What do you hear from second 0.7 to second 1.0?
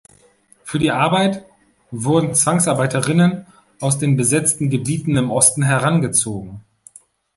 die